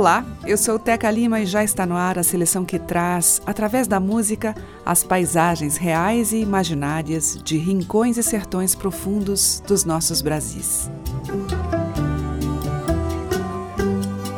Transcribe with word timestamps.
Olá, 0.00 0.24
eu 0.46 0.56
sou 0.56 0.78
Teca 0.78 1.10
Lima 1.10 1.40
e 1.42 1.44
já 1.44 1.62
está 1.62 1.84
no 1.84 1.94
ar 1.94 2.18
a 2.18 2.22
seleção 2.22 2.64
que 2.64 2.78
traz, 2.78 3.42
através 3.44 3.86
da 3.86 4.00
música, 4.00 4.54
as 4.82 5.04
paisagens 5.04 5.76
reais 5.76 6.32
e 6.32 6.38
imaginárias 6.38 7.38
de 7.44 7.58
rincões 7.58 8.16
e 8.16 8.22
sertões 8.22 8.74
profundos 8.74 9.62
dos 9.66 9.84
nossos 9.84 10.22
Brasis. 10.22 10.90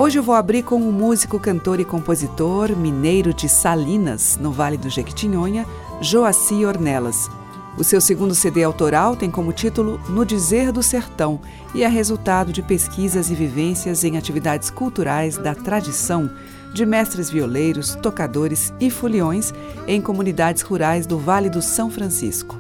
Hoje 0.01 0.19
eu 0.19 0.23
vou 0.25 0.35
abrir 0.35 0.65
com 0.65 0.83
o 0.83 0.93
músico, 0.93 1.39
cantor 1.39 1.79
e 1.79 1.85
compositor 1.85 2.77
mineiro 2.77 3.33
de 3.33 3.49
Salinas, 3.49 4.37
no 4.41 4.51
Vale 4.51 4.77
do 4.77 4.91
Jequitinhonha, 4.91 5.65
Joaci 6.01 6.67
Ornelas, 6.67 7.31
o 7.77 7.83
seu 7.83 8.01
segundo 8.01 8.35
CD 8.35 8.63
autoral 8.63 9.17
tem 9.17 9.31
como 9.31 9.53
título 9.53 9.99
No 10.09 10.27
Dizer 10.27 10.71
do 10.71 10.83
Sertão 10.83 11.41
e 11.75 11.83
é 11.83 11.89
resultado 11.89 12.53
de 12.53 12.63
pesquisas 12.63 13.31
e 13.31 13.35
vivências 13.35 14.05
em 14.05 14.19
atividades 14.19 14.69
culturais 14.69 15.39
da 15.39 15.55
tradição 15.55 16.31
de 16.75 16.85
mestres 16.85 17.31
violeiros, 17.31 17.95
tocadores 17.97 18.73
e 18.79 18.91
foliões 18.91 19.53
em 19.87 20.01
comunidades 20.01 20.63
rurais 20.63 21.07
do 21.07 21.19
Vale 21.19 21.49
do 21.49 21.63
São 21.63 21.91
Francisco. 21.91 22.57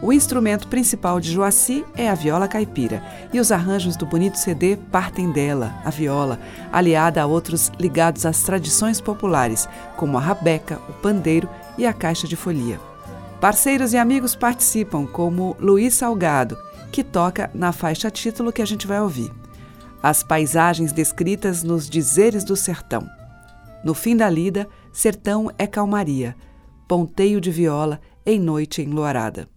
O 0.00 0.12
instrumento 0.12 0.66
principal 0.66 1.20
de 1.20 1.30
Joaci 1.30 1.84
é 1.94 2.08
a 2.08 2.14
viola 2.14 2.48
caipira, 2.48 3.00
e 3.32 3.38
os 3.38 3.52
arranjos 3.52 3.96
do 3.96 4.04
bonito 4.04 4.36
CD 4.36 4.76
partem 4.90 5.30
dela, 5.30 5.72
a 5.84 5.90
viola, 5.90 6.40
aliada 6.72 7.22
a 7.22 7.26
outros 7.26 7.70
ligados 7.78 8.26
às 8.26 8.42
tradições 8.42 9.00
populares, 9.00 9.68
como 9.96 10.18
a 10.18 10.20
rabeca, 10.20 10.80
o 10.88 10.92
pandeiro 10.94 11.48
e 11.78 11.86
a 11.86 11.92
caixa 11.92 12.26
de 12.26 12.34
folia. 12.34 12.91
Parceiros 13.42 13.92
e 13.92 13.98
amigos 13.98 14.36
participam, 14.36 15.04
como 15.04 15.56
Luiz 15.58 15.94
Salgado, 15.94 16.56
que 16.92 17.02
toca 17.02 17.50
na 17.52 17.72
faixa 17.72 18.08
título 18.08 18.52
que 18.52 18.62
a 18.62 18.64
gente 18.64 18.86
vai 18.86 19.00
ouvir. 19.00 19.32
As 20.00 20.22
paisagens 20.22 20.92
descritas 20.92 21.64
nos 21.64 21.90
dizeres 21.90 22.44
do 22.44 22.54
sertão. 22.54 23.04
No 23.82 23.94
fim 23.94 24.16
da 24.16 24.30
lida, 24.30 24.68
sertão 24.92 25.50
é 25.58 25.66
calmaria, 25.66 26.36
ponteio 26.86 27.40
de 27.40 27.50
viola 27.50 28.00
em 28.24 28.38
noite 28.38 28.80
enluarada. 28.80 29.48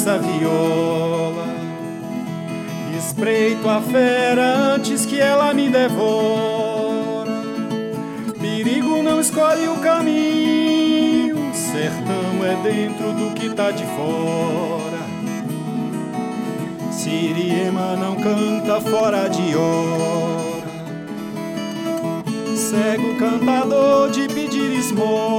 Dessa 0.00 0.18
viola. 0.18 1.46
Espreito 2.96 3.68
a 3.68 3.82
fera 3.82 4.74
antes 4.74 5.04
que 5.04 5.20
ela 5.20 5.52
me 5.52 5.68
devora. 5.68 7.30
Perigo 8.40 9.02
não 9.02 9.20
escolhe 9.20 9.68
o 9.68 9.76
caminho, 9.76 11.36
sertão 11.52 12.44
é 12.44 12.56
dentro 12.62 13.12
do 13.12 13.34
que 13.34 13.50
tá 13.50 13.70
de 13.70 13.84
fora. 13.84 15.00
Siriema 16.90 17.96
não 17.96 18.16
canta 18.16 18.80
fora 18.80 19.28
de 19.28 19.54
hora. 19.54 20.70
Cego 22.56 23.16
cantador 23.18 24.10
de 24.10 24.28
pedir 24.28 24.72
esmola 24.78 25.29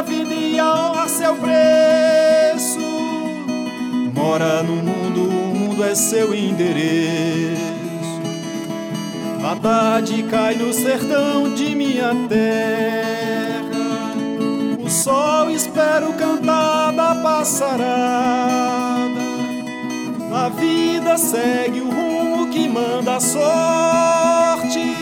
a 0.00 0.02
vida 0.02 0.34
e 0.34 0.58
a 0.58 0.74
honra 0.74 1.08
seu 1.08 1.36
preço. 1.36 2.80
Mora 4.14 4.62
no 4.62 4.76
mundo, 4.76 5.24
o 5.28 5.54
mundo 5.54 5.84
é 5.84 5.94
seu 5.94 6.34
endereço. 6.34 7.60
A 9.44 9.54
tarde 9.56 10.22
cai 10.22 10.54
no 10.54 10.72
sertão 10.72 11.52
de 11.52 11.74
minha 11.74 12.14
terra. 12.30 13.68
O 14.82 14.88
sol 14.88 15.50
espera 15.50 16.08
o 16.08 16.14
cantar 16.14 16.92
da 16.94 17.16
passarada. 17.16 18.00
A 20.32 20.48
vida 20.48 21.18
segue 21.18 21.80
o 21.80 21.90
rumo 21.90 22.48
que 22.50 22.66
manda 22.66 23.16
a 23.16 23.20
sorte. 23.20 24.96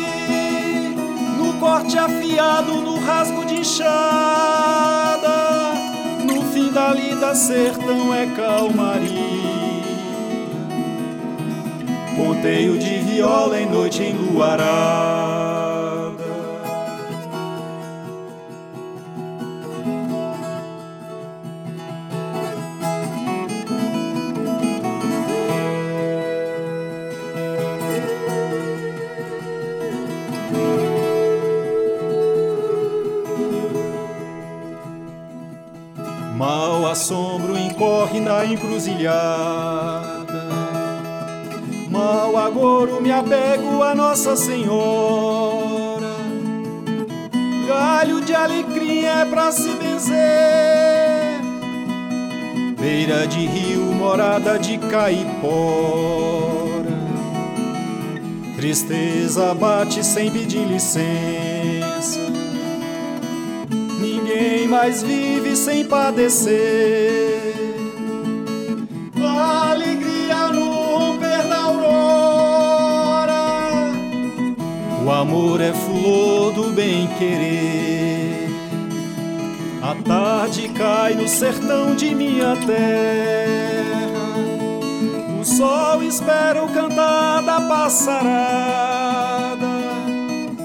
No 1.38 1.52
corte 1.60 1.96
afiado, 1.96 2.72
no 2.80 2.98
rasgo 2.98 3.44
de 3.44 3.60
enxada. 3.60 4.57
Fim 6.96 7.18
da 7.18 7.34
sertão 7.34 8.14
é 8.14 8.26
calmaria. 8.34 9.12
Ponteio 12.16 12.78
de 12.78 12.98
viola 13.00 13.60
em 13.60 13.68
noite 13.68 14.02
enluarada. 14.02 15.17
assombro 15.17 15.17
encruzilhada. 38.46 40.48
Mal 41.90 42.36
agora 42.36 43.00
me 43.00 43.10
apego 43.10 43.82
a 43.82 43.94
Nossa 43.94 44.36
Senhora. 44.36 46.06
Galho 47.66 48.20
de 48.20 48.34
alecrim 48.34 49.04
é 49.04 49.24
pra 49.24 49.50
se 49.52 49.70
benzer. 49.70 50.18
Beira 52.78 53.26
de 53.26 53.46
rio, 53.46 53.82
morada 53.82 54.58
de 54.58 54.78
caipora. 54.78 55.38
Tristeza 58.56 59.54
bate 59.54 60.04
sem 60.04 60.30
pedir 60.30 60.66
licença 60.66 61.68
Ninguém 64.00 64.68
mais 64.68 65.02
vive 65.02 65.56
sem 65.56 65.84
padecer. 65.84 67.27
Alegria 69.48 70.48
no 70.48 70.70
romper 70.72 71.42
da 71.48 71.56
aurora. 71.56 73.42
O 75.04 75.10
amor 75.10 75.60
é 75.60 75.72
flor 75.72 76.52
do 76.52 76.70
bem 76.72 77.06
querer. 77.18 78.48
A 79.82 79.94
tarde 79.94 80.68
cai 80.68 81.14
no 81.14 81.26
sertão 81.26 81.94
de 81.94 82.14
minha 82.14 82.54
terra. 82.66 84.08
O 85.40 85.44
sol 85.44 86.02
espera 86.02 86.62
o 86.62 86.68
cantar 86.68 87.42
da 87.42 87.60
passarada. 87.60 89.08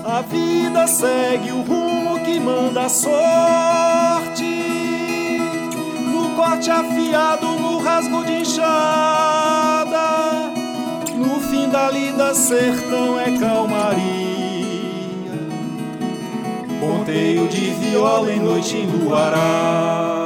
A 0.05 0.21
vida 0.21 0.85
segue 0.87 1.51
o 1.51 1.61
rumo 1.61 2.19
que 2.25 2.39
manda 2.39 2.85
a 2.85 2.89
sorte. 2.89 4.43
No 6.11 6.35
corte 6.35 6.69
afiado, 6.69 7.47
no 7.47 7.72
rasgo 7.93 8.25
de 8.25 8.33
enxada. 8.41 10.07
No 11.15 11.39
fim 11.39 11.69
da 11.69 11.91
lida, 11.91 12.33
sertão 12.33 13.19
é 13.19 13.37
calmaria. 13.37 14.03
Ponteio 16.79 17.47
de 17.47 17.69
viola 17.71 18.31
em 18.31 18.39
noite 18.39 18.77
enluarada. 18.77 20.22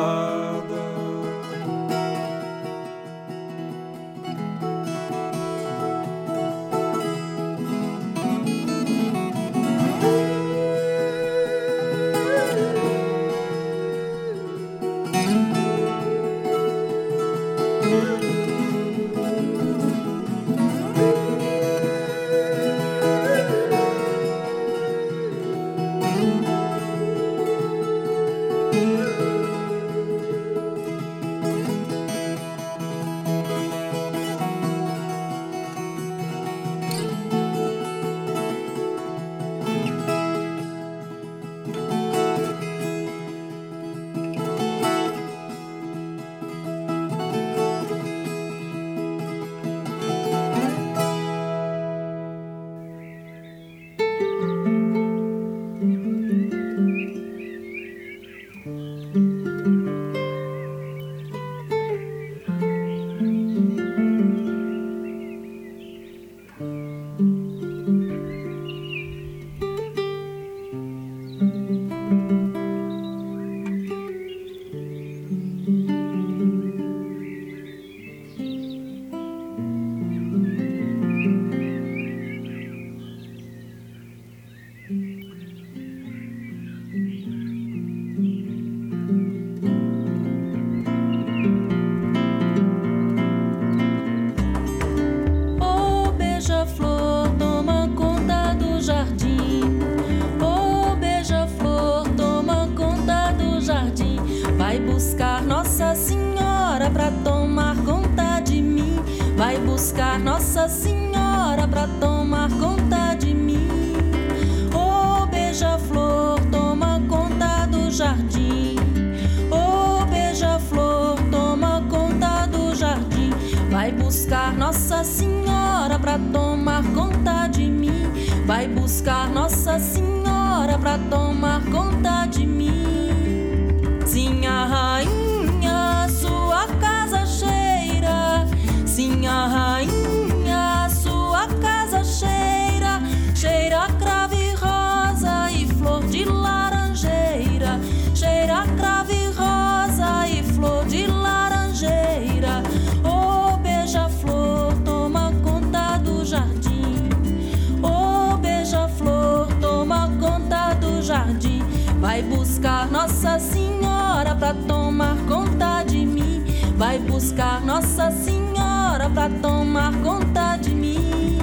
Vai 166.78 167.00
buscar 167.00 167.60
Nossa 167.66 168.12
Senhora 168.12 169.10
pra 169.10 169.28
tomar 169.42 169.92
conta 170.04 170.58
de 170.58 170.70
mim. 170.76 171.40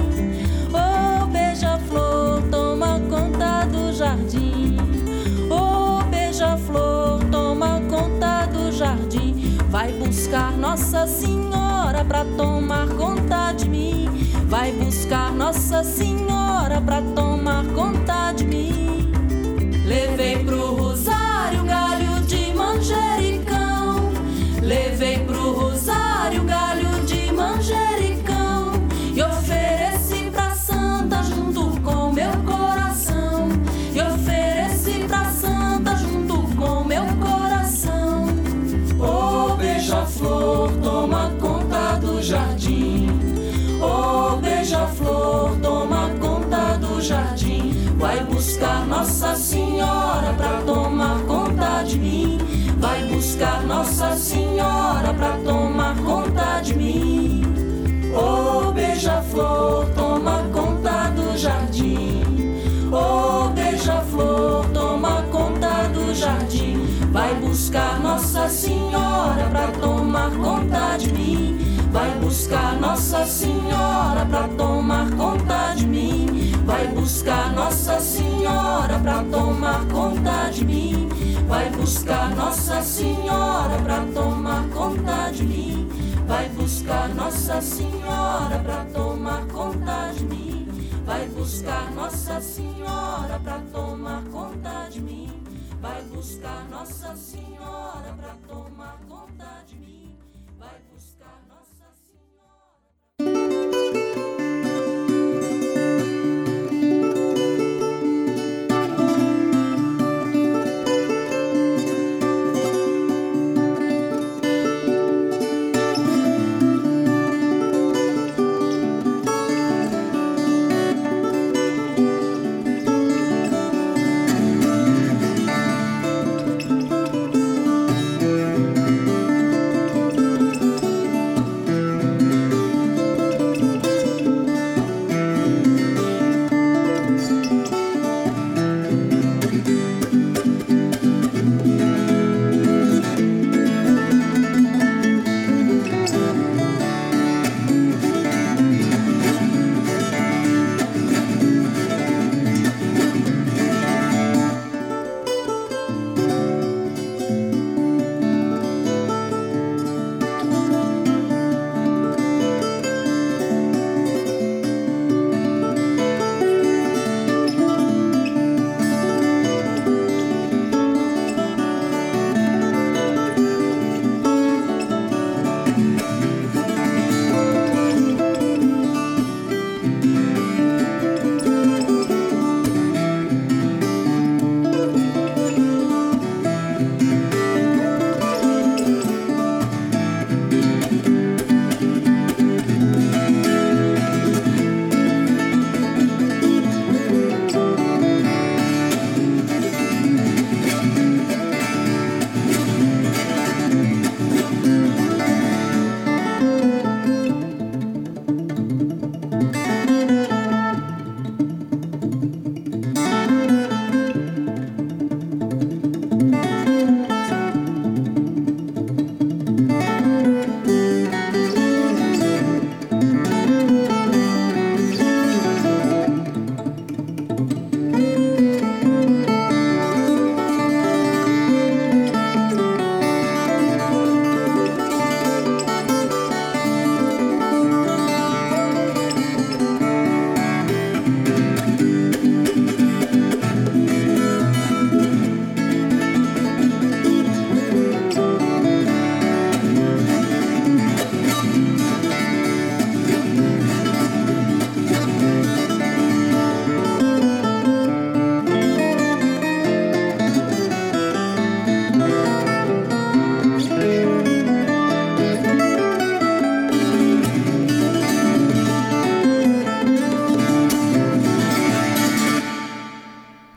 Oh, 0.71 1.25
beija-flor, 1.25 2.41
toma 2.49 3.01
conta 3.09 3.65
do 3.65 3.91
jardim. 3.91 4.77
Oh, 5.51 6.01
beija-flor, 6.05 7.21
toma 7.29 7.81
conta 7.89 8.45
do 8.45 8.71
jardim. 8.71 9.57
Vai 9.69 9.91
buscar 9.91 10.53
Nossa 10.53 11.05
Senhora 11.05 12.05
pra 12.05 12.23
tomar 12.37 12.87
conta 12.95 13.51
de 13.51 13.67
mim. 13.67 14.07
Vai 14.47 14.71
buscar 14.71 15.33
Nossa 15.33 15.83
Senhora 15.83 16.79
pra 16.79 17.01
tomar 17.13 17.65
conta 17.75 18.31
de 18.31 18.45
mim. 18.45 19.11
Levei 19.85 20.45
pro 20.45 20.84
buscar 48.55 48.85
Nossa 48.87 49.35
Senhora 49.35 50.33
pra 50.37 50.61
tomar 50.61 51.19
conta 51.23 51.83
de 51.83 51.99
mim. 51.99 52.37
Vai 52.79 53.03
buscar 53.03 53.61
Nossa 53.63 54.15
Senhora 54.15 55.13
pra 55.13 55.31
tomar 55.43 55.97
conta 55.97 56.61
de 56.61 56.73
mim. 56.73 57.43
Ô 58.13 58.69
oh, 58.69 58.71
beija-flor, 58.71 59.87
toma 59.93 60.41
conta 60.53 61.09
do 61.09 61.37
jardim. 61.37 62.23
Ô 62.93 62.95
oh, 62.95 63.49
beija-flor, 63.49 64.65
toma 64.73 65.21
conta 65.23 65.89
do 65.93 66.15
jardim. 66.15 66.77
Vai 67.11 67.35
buscar 67.35 67.99
Nossa 67.99 68.47
Senhora 68.47 69.49
pra 69.51 69.67
tomar 69.81 70.31
conta 70.31 70.95
de 70.97 71.11
mim. 71.11 71.59
Vai 71.91 72.09
buscar 72.21 72.79
Nossa 72.79 73.25
Senhora 73.25 74.25
pra 74.29 74.47
tomar 74.47 75.11
conta 75.11 75.73
de 75.75 75.85
mim. 75.87 76.24
Vai 76.65 76.87
buscar 76.87 77.53
Nossa 77.53 77.99
Senhora 77.99 78.97
pra 78.99 79.23
tomar 79.23 79.85
conta 79.87 80.49
de 80.49 80.65
mim. 80.65 81.09
Vai 81.47 81.69
buscar 81.69 82.35
Nossa 82.35 82.81
Senhora 82.81 83.77
pra 83.83 84.05
tomar 84.13 84.67
conta 84.69 85.29
de 85.31 85.43
mim. 85.43 85.87
Vai 86.27 86.49
buscar 86.49 87.09
Nossa 87.09 87.61
Senhora 87.61 88.59
pra 88.63 88.83
tomar 88.85 89.45
conta 89.45 90.11
de 90.17 90.25
mim. 90.25 90.67
Vai 91.05 91.27
buscar 91.27 91.91
Nossa 91.91 92.41
Senhora 92.41 93.39
pra 93.43 93.59
tomar 93.71 94.23
conta 94.23 94.89
de 94.89 95.01
mim. 95.01 95.43
Vai 95.79 96.01
buscar 96.01 96.67
Nossa 96.71 97.15
Senhora 97.15 98.15
pra 98.19 98.35
tomar 98.47 98.97
conta 99.07 99.63
de 99.67 99.75
mim. 99.75 100.17
Vai 100.57 100.79
buscar 100.91 100.94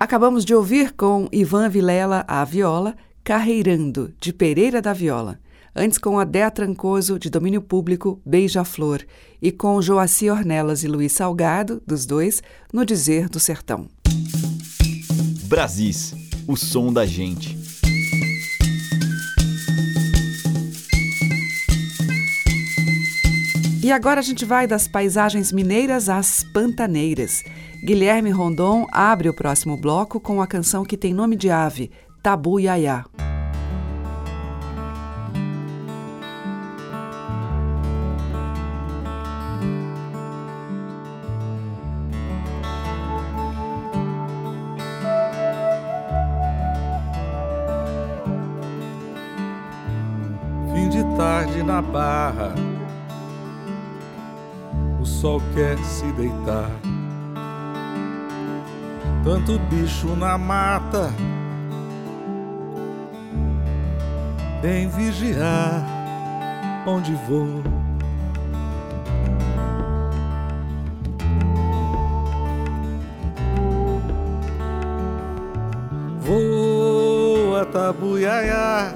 Acabamos 0.08 0.42
de 0.42 0.54
ouvir 0.54 0.92
com 0.92 1.28
Ivan 1.30 1.68
Vilela 1.68 2.24
à 2.26 2.42
viola, 2.42 2.96
Carreirando, 3.22 4.10
de 4.18 4.32
Pereira 4.32 4.80
da 4.80 4.94
Viola. 4.94 5.38
Antes 5.76 5.98
com 5.98 6.18
Adé 6.18 6.48
Trancoso, 6.48 7.18
de 7.18 7.28
domínio 7.28 7.60
público, 7.60 8.18
Beija-Flor. 8.24 9.04
E 9.42 9.52
com 9.52 9.82
Joaci 9.82 10.30
Ornelas 10.30 10.82
e 10.82 10.88
Luiz 10.88 11.12
Salgado, 11.12 11.82
dos 11.86 12.06
dois, 12.06 12.42
no 12.72 12.86
Dizer 12.86 13.28
do 13.28 13.38
Sertão. 13.38 13.86
Brasis, 15.44 16.14
o 16.46 16.56
som 16.56 16.90
da 16.90 17.04
gente. 17.04 17.58
E 23.84 23.92
agora 23.92 24.20
a 24.20 24.22
gente 24.22 24.46
vai 24.46 24.66
das 24.66 24.88
paisagens 24.88 25.52
mineiras 25.52 26.08
às 26.08 26.42
pantaneiras. 26.44 27.44
Guilherme 27.84 28.30
Rondon 28.30 28.86
abre 28.92 29.28
o 29.28 29.34
próximo 29.34 29.76
bloco 29.76 30.20
com 30.20 30.42
a 30.42 30.46
canção 30.46 30.84
que 30.84 30.96
tem 30.96 31.14
nome 31.14 31.36
de 31.36 31.50
ave, 31.50 31.90
Tabu 32.22 32.60
Yaya. 32.60 33.04
Fim 50.74 50.88
de 50.88 51.16
tarde 51.16 51.62
na 51.62 51.80
barra 51.80 52.54
sol 55.20 55.42
quer 55.52 55.76
se 55.78 56.04
deitar. 56.12 56.77
Tanto 59.28 59.58
bicho 59.58 60.16
na 60.16 60.38
mata, 60.38 61.12
bem 64.62 64.88
vigiar 64.88 65.84
onde 66.86 67.12
vou. 67.28 67.62
Voa, 76.22 77.66
tabuiaia, 77.66 78.94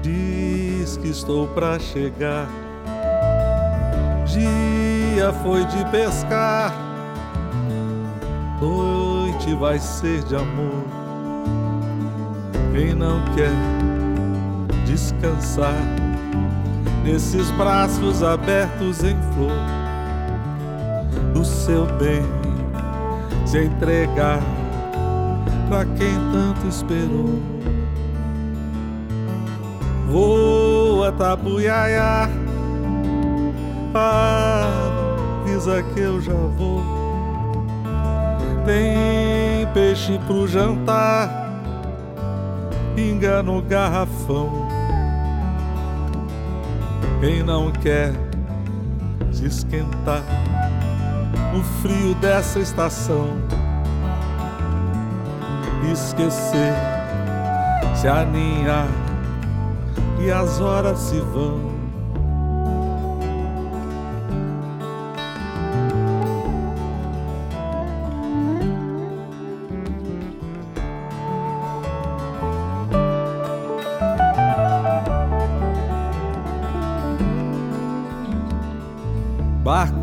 diz 0.00 0.96
que 0.96 1.08
estou 1.08 1.48
pra 1.48 1.78
chegar. 1.78 2.48
Dia 4.24 5.34
foi 5.42 5.66
de 5.66 5.84
pescar, 5.90 6.72
noite 8.62 9.54
vai 9.54 9.78
ser 9.80 10.22
de 10.22 10.36
amor. 10.36 10.84
Quem 12.72 12.94
não 12.94 13.20
quer 13.34 13.50
descansar 14.86 15.74
nesses 17.04 17.50
braços 17.52 18.22
abertos 18.22 19.02
em 19.02 19.16
flor, 19.34 19.50
do 21.34 21.44
seu 21.44 21.86
bem 21.98 22.22
se 23.44 23.64
entregar 23.64 24.40
para 25.68 25.84
quem 25.84 26.14
tanto 26.32 26.68
esperou. 26.68 27.42
Voa, 30.08 31.10
tabuiaia 31.12 32.30
avisa 35.42 35.82
que 35.82 36.00
eu 36.00 36.20
já 36.20 36.32
vou. 36.32 37.01
Tem 38.64 39.66
peixe 39.74 40.20
pro 40.26 40.46
jantar, 40.46 41.28
pinga 42.94 43.42
no 43.42 43.60
garrafão. 43.60 44.68
Quem 47.20 47.42
não 47.42 47.72
quer 47.72 48.12
se 49.32 49.46
esquentar 49.46 50.22
no 51.52 51.62
frio 51.62 52.14
dessa 52.16 52.60
estação, 52.60 53.28
esquecer, 55.92 56.72
se 57.96 58.06
aninhar 58.06 58.86
e 60.20 60.30
as 60.30 60.60
horas 60.60 60.98
se 60.98 61.18
vão. 61.18 61.71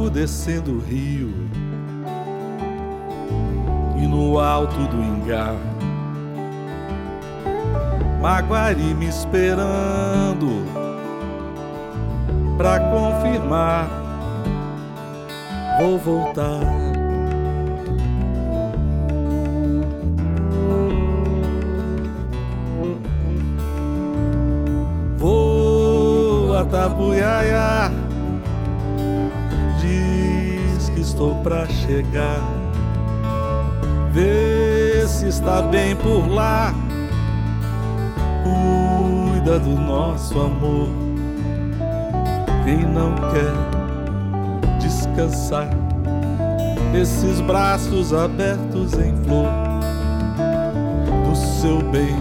Descendo 0.09 0.73
o 0.73 0.79
rio 0.79 1.33
e 3.97 4.07
no 4.07 4.39
alto 4.39 4.79
do 4.87 5.01
Ingá, 5.01 5.53
Maguari 8.21 8.93
me 8.93 9.07
esperando 9.07 10.65
pra 12.57 12.79
confirmar. 12.79 13.87
Vou 15.79 15.97
voltar. 15.97 16.88
Pra 31.43 31.67
chegar. 31.67 32.41
Vê 34.11 35.07
se 35.07 35.27
está 35.27 35.61
bem 35.61 35.95
por 35.95 36.27
lá. 36.27 36.73
Cuida 38.43 39.59
do 39.59 39.71
nosso 39.71 40.39
amor. 40.39 40.89
Quem 42.63 42.85
não 42.85 43.15
quer 43.15 44.79
descansar 44.79 45.69
nesses 46.91 47.39
braços 47.41 48.13
abertos 48.13 48.93
em 48.93 49.15
flor 49.23 49.49
do 51.27 51.35
seu 51.35 51.81
bem 51.91 52.15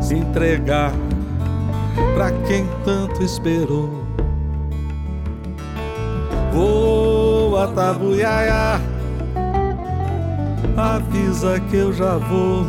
se 0.00 0.14
entregar 0.14 0.92
para 2.14 2.32
quem 2.46 2.66
tanto 2.84 3.22
esperou. 3.22 3.99
Tabuiaia, 7.68 8.80
avisa 10.76 11.60
que 11.60 11.76
eu 11.76 11.92
já 11.92 12.16
vou. 12.16 12.64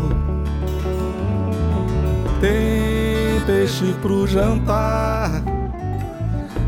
Tem 2.39 3.39
peixe 3.45 3.93
pro 4.01 4.27
jantar, 4.27 5.29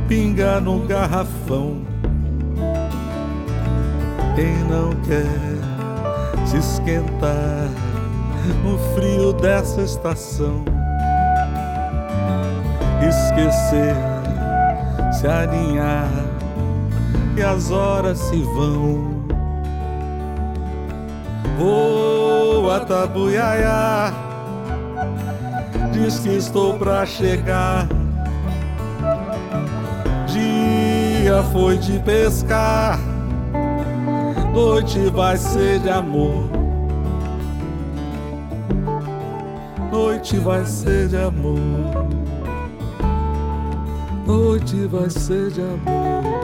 pinga 0.08 0.60
no 0.60 0.80
garrafão. 0.88 1.82
Quem 4.36 4.56
não 4.70 4.92
quer 5.08 6.48
se 6.48 6.58
esquentar 6.58 7.70
no 8.64 8.78
frio 8.96 9.34
dessa 9.34 9.82
estação, 9.82 10.64
esquecer, 13.02 13.96
se 15.12 15.28
aninhar 15.28 16.33
e 17.36 17.42
as 17.42 17.72
horas 17.72 18.20
se 18.20 18.42
vão. 18.44 19.24
Voa, 21.58 22.80
tabuiaia, 22.82 24.14
diz 25.92 26.20
que 26.20 26.30
estou 26.30 26.78
pra 26.78 27.06
chegar. 27.06 27.88
Dia 30.28 31.44
foi 31.52 31.78
de 31.78 32.00
pescar. 32.00 33.00
Noite 34.54 35.00
vai 35.10 35.38
ser 35.38 35.80
de 35.80 35.90
amor. 35.90 36.50
Noite 39.92 40.38
vai 40.38 40.66
ser 40.66 41.08
de 41.08 41.18
amor. 41.18 42.14
noite 44.54 44.88
vai 44.88 45.10
ser 45.10 45.52
de 45.52 45.62
amor. 45.62 46.43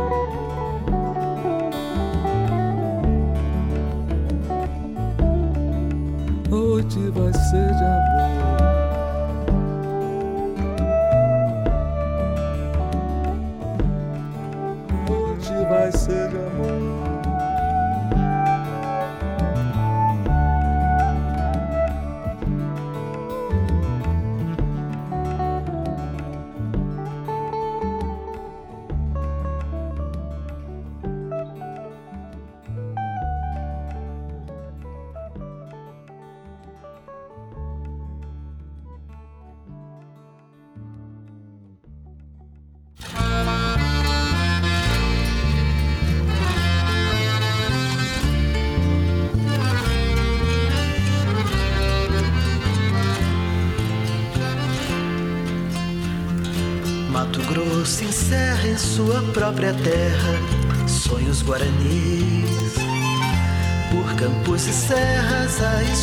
Noite 6.89 7.11
vai 7.11 7.31
ser 7.33 7.75
de 7.75 7.83
amor. 7.83 8.18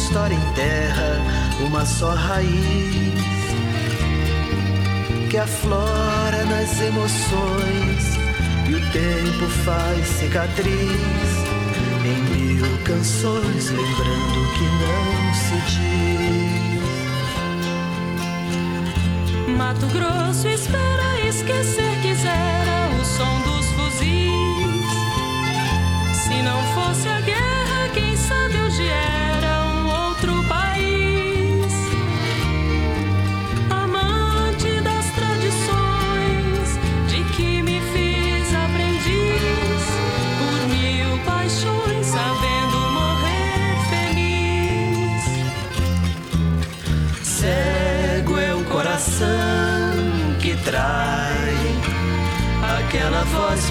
História 0.07 0.37
enterra 0.37 1.21
uma 1.66 1.85
só 1.85 2.14
raiz 2.14 3.12
que 5.29 5.37
aflora 5.37 6.45
nas 6.45 6.81
emoções 6.81 8.16
e 8.69 8.75
o 8.77 8.81
tempo 8.92 9.49
faz 9.64 10.07
cicatriz 10.07 10.71
em 12.05 12.21
mil 12.37 12.79
canções, 12.85 13.71
lembrando 13.71 14.53
que 14.55 14.64
não 14.85 15.35
se 15.35 15.57
diz. 15.73 16.87
Mato 19.57 19.87
Grosso 19.87 20.47
espera 20.47 21.21
esquecer, 21.29 22.01
quisera 22.01 22.90
o 23.01 23.05
som 23.05 23.40
dos 23.40 23.66
fuzis. 23.73 24.87
Se 26.14 26.42
não 26.42 26.62
fosse 26.75 27.09
a 27.09 27.21
guerra, 27.23 27.36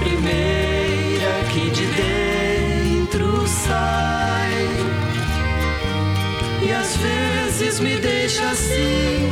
primeira 0.05 1.33
que 1.51 1.69
de 1.71 1.85
dentro 1.87 3.47
sai 3.47 4.67
e 6.61 6.71
às 6.71 6.95
vezes 6.97 7.79
me 7.79 7.95
deixa 7.97 8.43
assim 8.51 9.29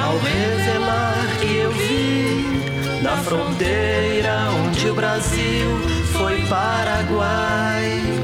ao 0.00 0.16
revelar 0.18 1.26
que 1.40 1.56
eu 1.56 1.72
vim 1.72 3.02
da 3.02 3.16
fronteira 3.16 4.50
onde 4.66 4.88
o 4.88 4.94
Brasil 4.94 5.68
foi 6.12 6.40
Paraguai. 6.46 8.23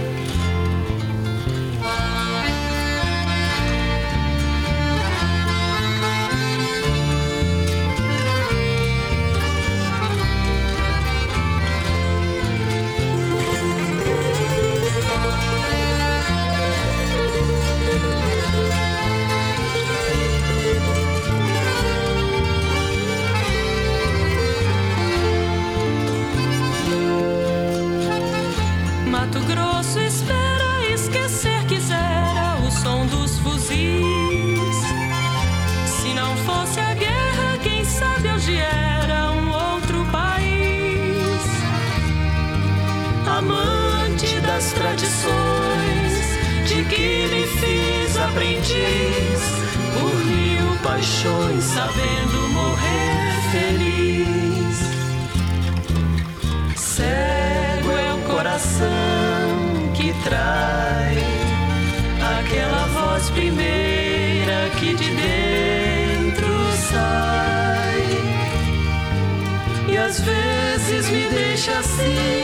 Fosse 36.45 36.81
a 36.81 36.95
guerra, 36.95 37.59
quem 37.63 37.85
sabe 37.85 38.29
hoje 38.29 38.57
era 38.57 39.33
um 39.33 39.51
outro 39.51 40.05
país. 40.13 41.41
Amante 43.27 44.41
das 44.41 44.73
tradições, 44.73 46.13
de 46.67 46.85
que 46.85 47.29
me 47.33 47.47
fiz 47.47 48.17
aprendiz, 48.19 49.41
por 49.99 50.15
mil 50.25 50.77
paixões, 50.83 51.65
sabendo 51.65 52.49
morrer 52.49 53.31
feliz. 53.53 54.81
Cego 56.77 57.93
é 57.97 58.15
o 58.15 58.19
coração 58.33 58.89
que 59.95 60.13
trai 60.25 61.41
aquela 62.41 62.87
voz 62.87 63.31
primeira 63.31 64.71
que 64.79 64.95
de 64.95 65.11
dentro 65.15 65.80
sai. 66.91 68.05
E 69.89 69.97
às 69.97 70.21
vezes 70.21 71.09
me 71.11 71.25
deixa 71.29 71.73
assim 71.79 72.43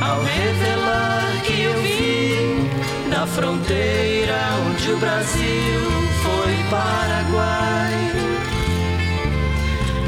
ao 0.00 0.22
revelar 0.22 1.42
que 1.44 1.62
eu 1.62 1.74
vim 1.82 2.68
da 3.10 3.26
fronteira 3.26 4.38
onde 4.66 4.92
o 4.92 4.96
Brasil 4.98 5.80
foi 6.22 6.54
Paraguai. 6.70 8.12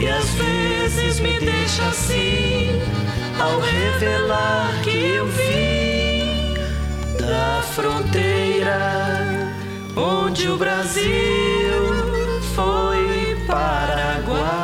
E 0.00 0.08
às 0.08 0.28
vezes 0.30 1.20
me 1.20 1.38
deixa 1.40 1.82
assim 1.88 2.80
ao 3.40 3.60
revelar 3.60 4.70
que 4.82 4.90
eu 4.90 5.26
vim 5.26 6.54
da 7.18 7.62
fronteira 7.62 8.78
onde 9.96 10.48
o 10.48 10.56
Brasil 10.56 11.82
foi 12.54 12.93
Paraguai. 13.54 14.63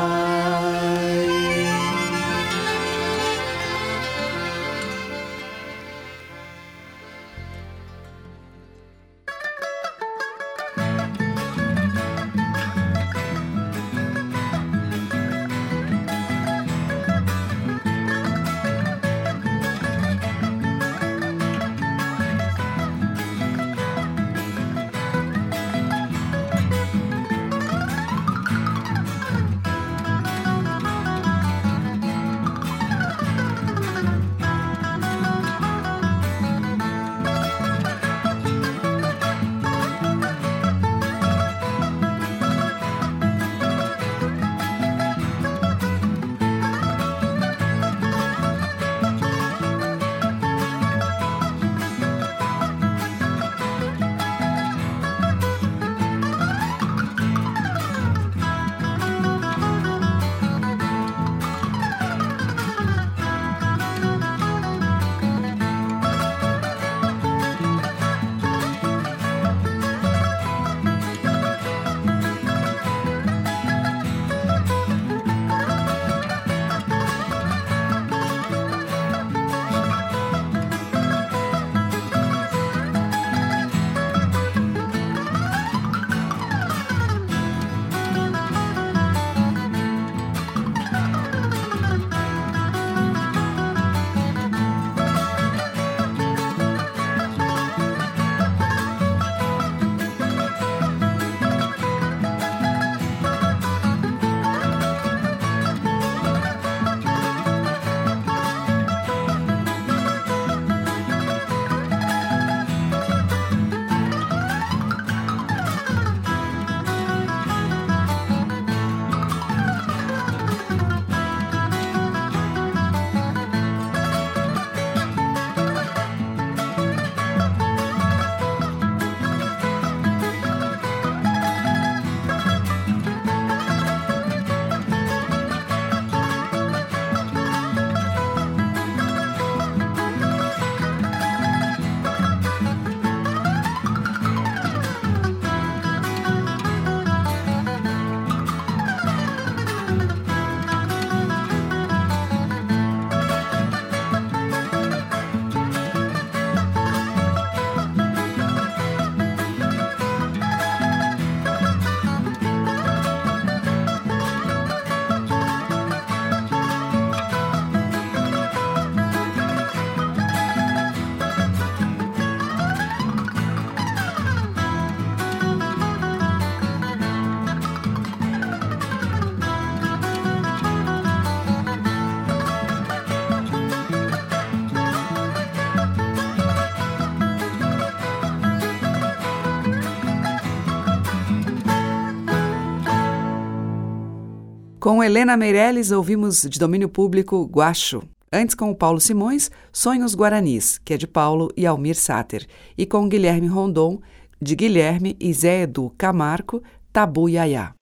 Com 194.90 195.04
Helena 195.04 195.36
Meirelles, 195.36 195.92
ouvimos 195.92 196.42
de 196.42 196.58
domínio 196.58 196.88
público 196.88 197.44
Guacho. 197.44 198.02
Antes, 198.32 198.56
com 198.56 198.72
o 198.72 198.74
Paulo 198.74 199.00
Simões, 199.00 199.48
Sonhos 199.72 200.16
Guaranis, 200.16 200.80
que 200.84 200.94
é 200.94 200.96
de 200.96 201.06
Paulo 201.06 201.48
e 201.56 201.64
Almir 201.64 201.94
Sater. 201.94 202.44
E 202.76 202.84
com 202.84 203.08
Guilherme 203.08 203.46
Rondon, 203.46 204.00
de 204.42 204.56
Guilherme 204.56 205.16
e 205.20 205.32
Zé 205.32 205.62
Edu 205.62 205.94
Camarco, 205.96 206.60
Tabu 206.92 207.28
Yaya. 207.28 207.72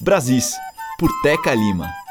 Brasis, 0.00 0.54
por 0.96 1.10
Teca 1.24 1.52
Lima. 1.56 2.03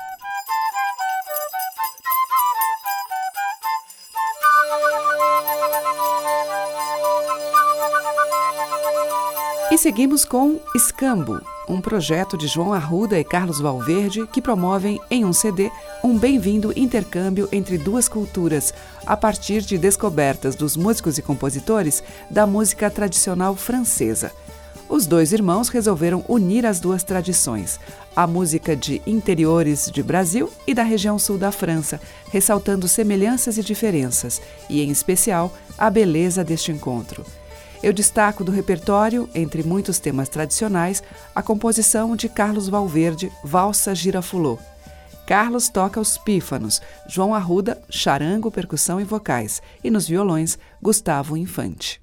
E 9.73 9.77
seguimos 9.79 10.23
com 10.23 10.59
Escambo, 10.75 11.41
um 11.67 11.81
projeto 11.81 12.37
de 12.37 12.45
João 12.45 12.73
Arruda 12.73 13.19
e 13.19 13.23
Carlos 13.23 13.59
Valverde 13.59 14.27
que 14.27 14.39
promovem 14.39 15.01
em 15.09 15.25
um 15.25 15.33
CD 15.33 15.71
um 16.03 16.15
bem-vindo 16.15 16.71
intercâmbio 16.75 17.49
entre 17.51 17.79
duas 17.79 18.07
culturas, 18.07 18.71
a 19.03 19.17
partir 19.17 19.63
de 19.63 19.75
descobertas 19.79 20.55
dos 20.55 20.77
músicos 20.77 21.17
e 21.17 21.23
compositores 21.23 22.03
da 22.29 22.45
música 22.45 22.87
tradicional 22.87 23.55
francesa. 23.55 24.31
Os 24.87 25.07
dois 25.07 25.33
irmãos 25.33 25.69
resolveram 25.69 26.23
unir 26.27 26.67
as 26.67 26.79
duas 26.79 27.03
tradições, 27.03 27.79
a 28.15 28.27
música 28.27 28.75
de 28.75 29.01
interiores 29.07 29.89
de 29.91 30.03
Brasil 30.03 30.51
e 30.67 30.75
da 30.75 30.83
região 30.83 31.17
sul 31.17 31.39
da 31.39 31.51
França, 31.51 31.99
ressaltando 32.31 32.87
semelhanças 32.87 33.57
e 33.57 33.63
diferenças, 33.63 34.39
e 34.69 34.83
em 34.83 34.91
especial 34.91 35.51
a 35.75 35.89
beleza 35.89 36.43
deste 36.43 36.71
encontro. 36.71 37.25
Eu 37.83 37.91
destaco 37.91 38.45
do 38.45 38.51
repertório, 38.51 39.29
entre 39.35 39.61
muitos 39.61 39.99
temas 39.99 40.29
tradicionais, 40.29 41.03
a 41.35 41.43
composição 41.43 42.15
de 42.15 42.29
Carlos 42.29 42.69
Valverde, 42.69 43.29
Valsa 43.43 43.93
Girafulô. 43.93 44.57
Carlos 45.27 45.67
toca 45.67 45.99
os 45.99 46.17
pífanos, 46.17 46.81
João 47.09 47.35
Arruda, 47.35 47.81
charango, 47.89 48.49
percussão 48.49 49.01
e 49.01 49.03
vocais, 49.03 49.61
e 49.83 49.91
nos 49.91 50.07
violões, 50.07 50.57
Gustavo 50.81 51.35
Infante. 51.35 52.02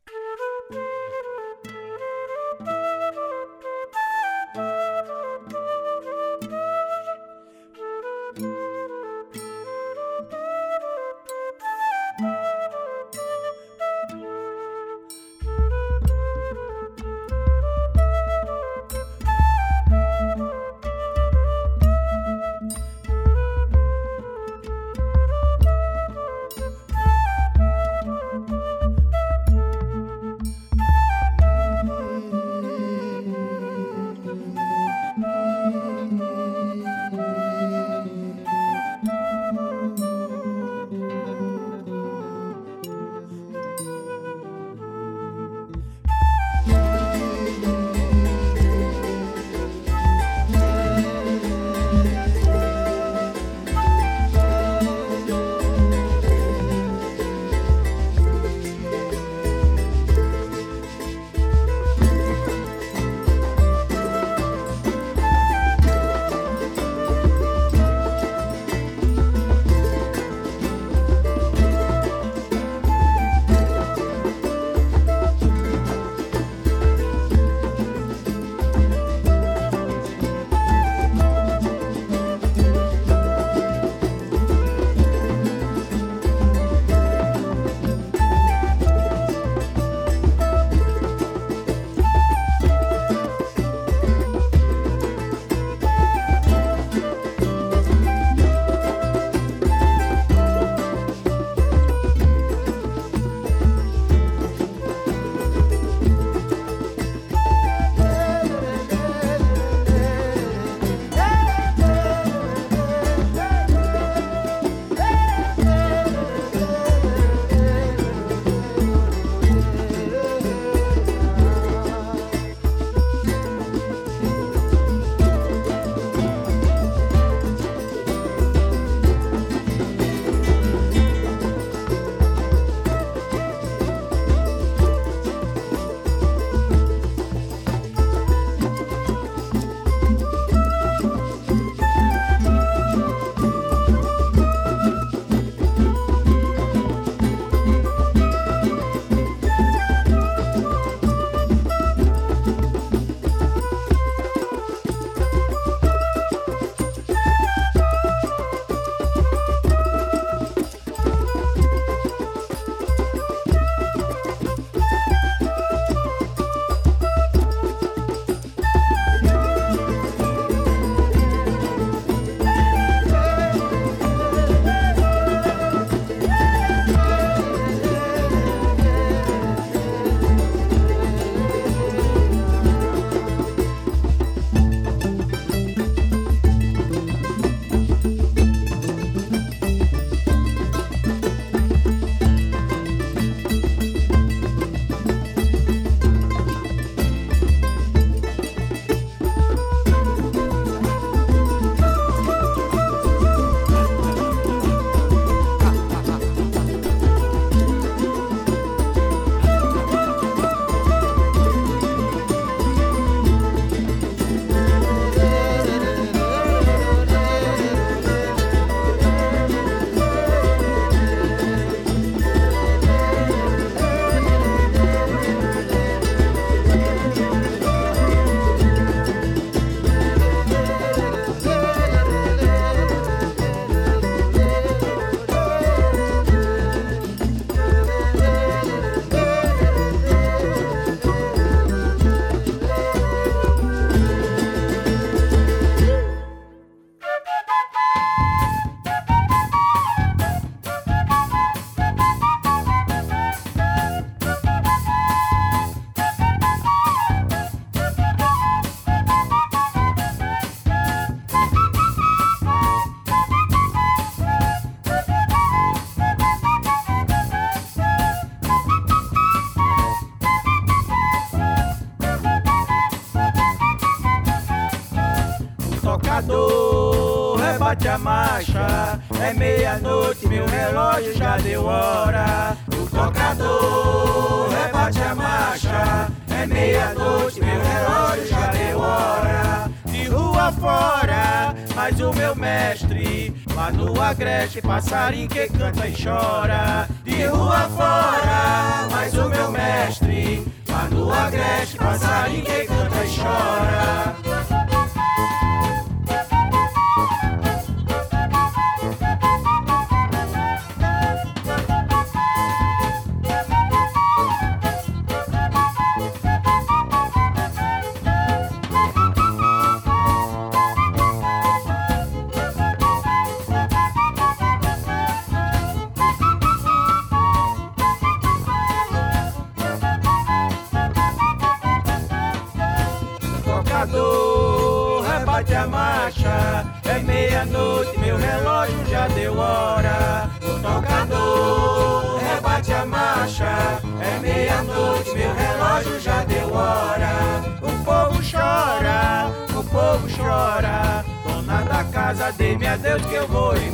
Adeus 352.90 353.06
que 353.06 353.14
eu 353.14 353.26
vou 353.28 353.69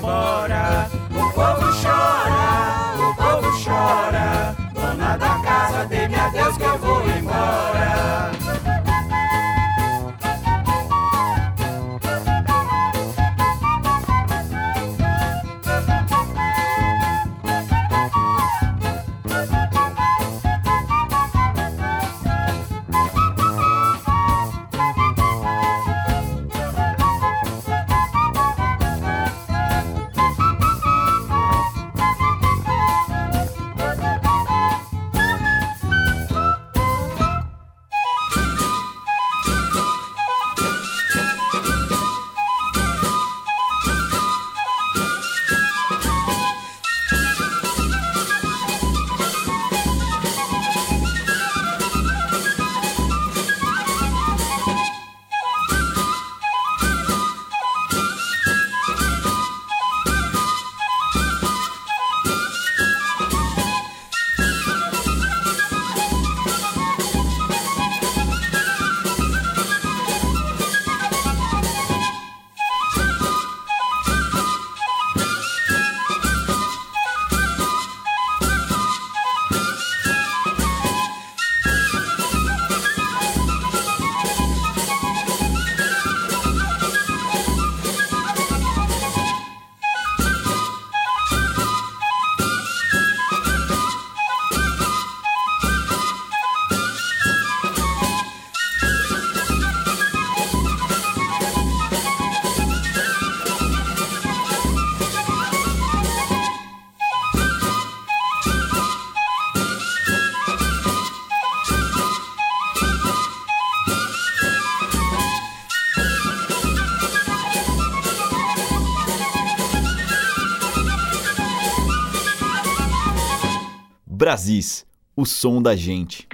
Brasis, 124.37 124.85
o 125.16 125.25
som 125.25 125.62
da 125.62 125.75
gente. 125.75 126.29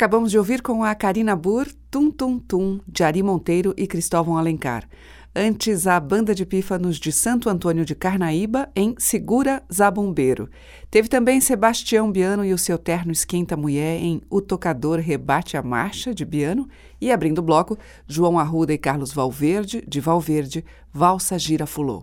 Acabamos 0.00 0.30
de 0.30 0.38
ouvir 0.38 0.62
com 0.62 0.82
a 0.82 0.94
Karina 0.94 1.36
Burr, 1.36 1.66
Tum 1.90 2.10
Tum 2.10 2.38
Tum, 2.38 2.80
de 2.88 3.04
Ari 3.04 3.22
Monteiro 3.22 3.74
e 3.76 3.86
Cristóvão 3.86 4.38
Alencar. 4.38 4.88
Antes, 5.36 5.86
a 5.86 6.00
banda 6.00 6.34
de 6.34 6.46
pífanos 6.46 6.96
de 6.96 7.12
Santo 7.12 7.50
Antônio 7.50 7.84
de 7.84 7.94
Carnaíba, 7.94 8.70
em 8.74 8.94
Segura 8.96 9.62
Zabumbeiro. 9.70 10.48
Teve 10.90 11.06
também 11.06 11.38
Sebastião 11.38 12.10
Biano 12.10 12.42
e 12.42 12.54
o 12.54 12.56
seu 12.56 12.78
terno 12.78 13.12
Esquenta 13.12 13.58
Mulher, 13.58 14.00
em 14.00 14.22
O 14.30 14.40
Tocador 14.40 15.00
Rebate 15.00 15.58
a 15.58 15.62
Marcha, 15.62 16.14
de 16.14 16.24
Biano. 16.24 16.66
E 16.98 17.12
abrindo 17.12 17.40
o 17.40 17.42
bloco, 17.42 17.76
João 18.08 18.38
Arruda 18.38 18.72
e 18.72 18.78
Carlos 18.78 19.12
Valverde, 19.12 19.84
de 19.86 20.00
Valverde, 20.00 20.64
Valsa 20.90 21.38
Gira 21.38 21.66
Fulô. 21.66 22.02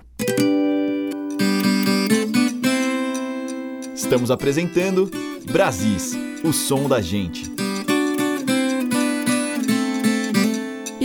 Estamos 3.95 4.29
apresentando 4.29 5.09
Brasis, 5.51 6.13
o 6.43 6.53
som 6.53 6.87
da 6.87 7.01
gente. 7.01 7.66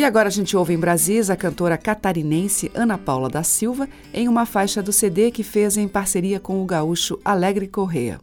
E 0.02 0.04
agora 0.04 0.26
a 0.26 0.32
gente 0.32 0.56
ouve 0.56 0.74
em 0.74 0.78
Brasis 0.78 1.30
a 1.30 1.36
cantora 1.36 1.78
catarinense 1.78 2.72
Ana 2.74 2.98
Paula 2.98 3.28
da 3.28 3.44
Silva 3.44 3.88
em 4.12 4.26
uma 4.26 4.44
faixa 4.44 4.82
do 4.82 4.92
CD 4.92 5.30
que 5.30 5.44
fez 5.44 5.76
em 5.76 5.86
parceria 5.86 6.40
com 6.40 6.60
o 6.60 6.66
gaúcho 6.66 7.20
Alegre 7.24 7.68
Correa. 7.68 8.18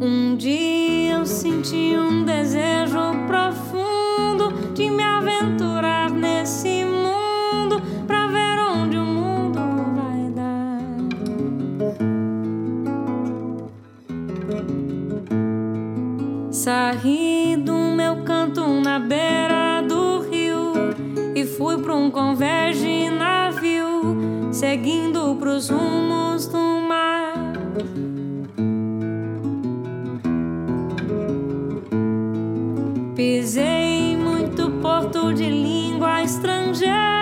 Um 0.00 0.36
dia 0.36 1.14
eu 1.14 1.26
senti 1.26 1.96
um 1.98 2.24
desejo 2.24 3.00
profundo 3.26 3.97
Saí 16.68 17.56
do 17.56 17.72
meu 17.72 18.24
canto 18.24 18.60
na 18.66 18.98
beira 18.98 19.80
do 19.88 20.20
rio 20.28 20.74
e 21.34 21.46
fui 21.46 21.78
pra 21.78 21.96
um 21.96 22.10
converge 22.10 23.08
navio, 23.08 24.52
seguindo 24.52 25.34
pros 25.36 25.70
rumos 25.70 26.46
do 26.46 26.58
mar. 26.58 27.32
Pisei 33.16 34.14
muito 34.18 34.70
porto 34.82 35.32
de 35.32 35.48
língua 35.48 36.22
estrangeira, 36.22 37.17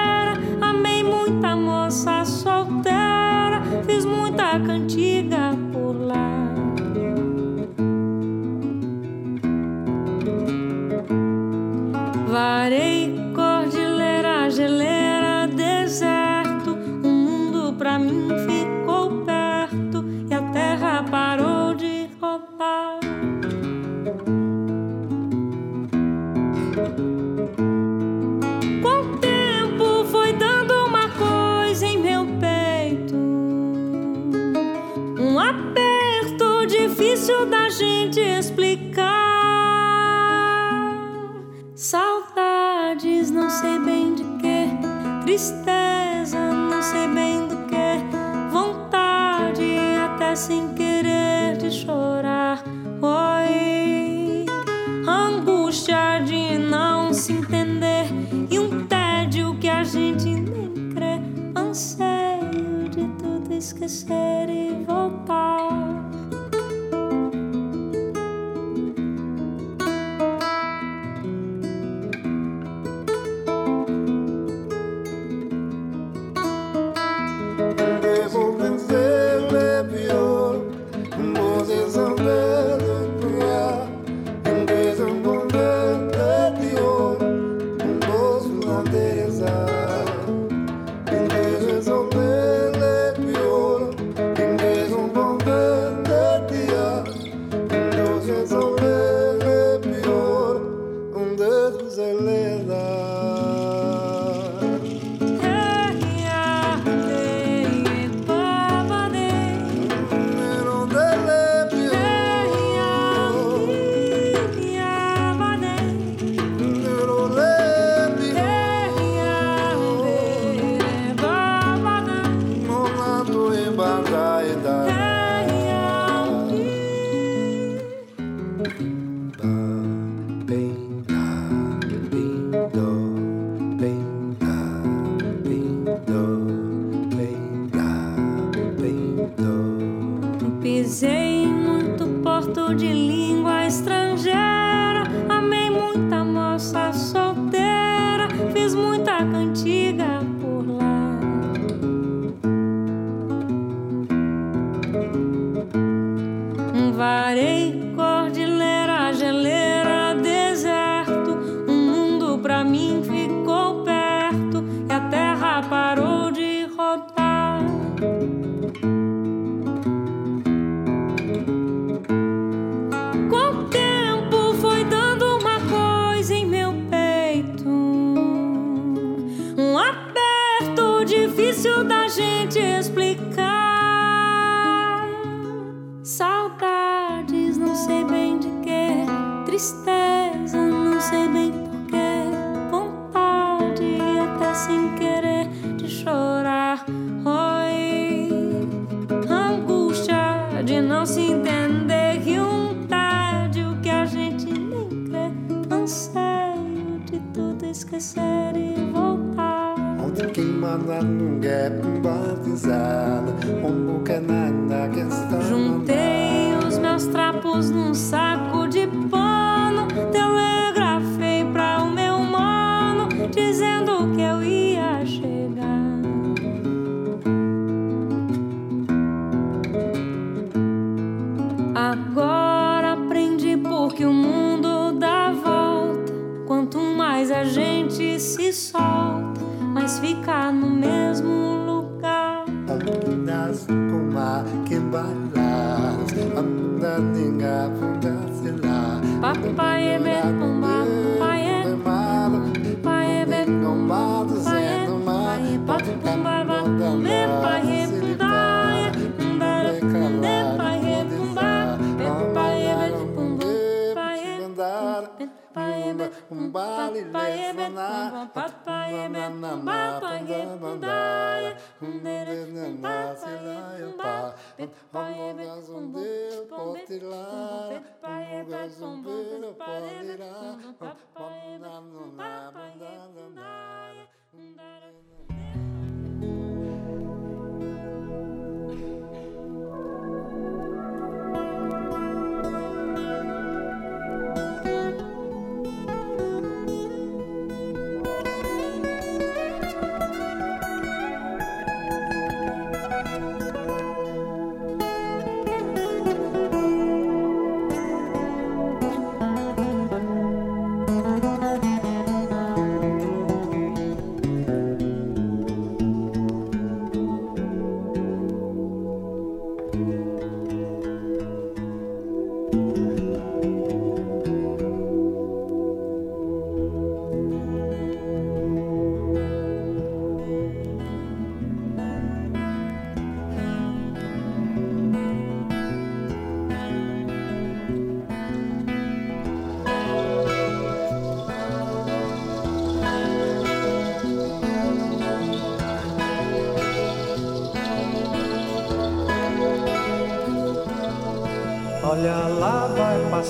that 280.80 280.96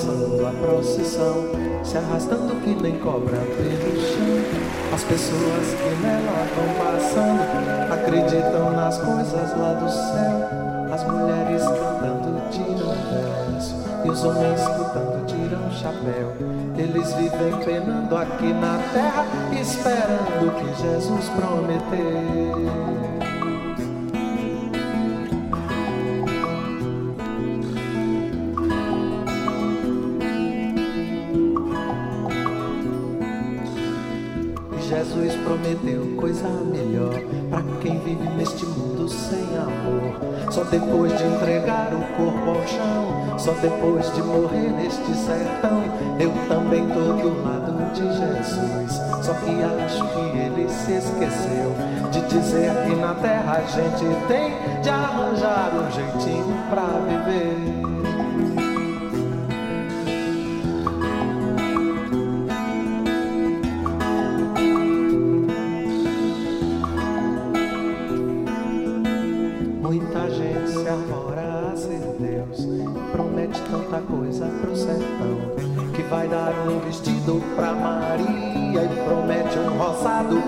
passando 0.06 0.46
a 0.46 0.50
procissão, 0.50 1.34
se 1.82 1.98
arrastando 1.98 2.54
que 2.62 2.74
nem 2.80 2.96
cobra 2.98 3.36
pelo 3.36 4.00
chão. 4.00 4.94
As 4.94 5.02
pessoas 5.02 5.74
que 5.74 6.02
nela 6.02 6.46
vão 6.54 6.68
passando 6.78 7.42
acreditam 7.92 8.70
nas 8.72 8.98
coisas 8.98 9.58
lá 9.58 9.72
do 9.74 9.90
céu. 9.90 10.92
As 10.92 11.04
mulheres 11.04 11.62
cantando 11.62 12.40
tiram 12.50 12.94
verso 13.10 13.74
e 14.04 14.08
os 14.08 14.24
homens 14.24 14.60
escutando 14.60 15.26
tiram 15.26 15.70
chapéu. 15.72 16.32
Eles 16.78 17.12
vivem 17.14 17.58
penando 17.64 18.16
aqui 18.16 18.52
na 18.52 18.78
terra, 18.92 19.26
esperando 19.52 20.46
o 20.46 20.52
que 20.52 20.82
Jesus 20.82 21.28
prometeu. 21.30 23.15
Entregar 41.86 41.94
o 41.94 42.02
corpo 42.16 42.50
ao 42.50 42.66
chão, 42.66 43.38
só 43.38 43.52
depois 43.52 44.12
de 44.14 44.22
morrer 44.22 44.70
neste 44.70 45.14
sertão, 45.14 45.82
eu 46.18 46.32
também 46.48 46.86
tô 46.88 47.12
do 47.12 47.42
lado 47.42 47.92
de 47.92 48.02
Jesus. 48.02 49.00
Só 49.22 49.32
que 49.34 49.62
acho 49.62 50.04
que 50.08 50.38
ele 50.38 50.68
se 50.68 50.92
esqueceu 50.92 51.74
de 52.10 52.20
dizer 52.22 52.72
que 52.86 52.94
na 52.96 53.14
terra 53.14 53.58
a 53.58 53.62
gente 53.62 54.26
tem 54.26 54.80
de 54.82 54.88
arranjar 54.88 55.72
um 55.74 55.90
jeitinho 55.90 56.56
pra 56.70 56.86
viver. 57.08 57.85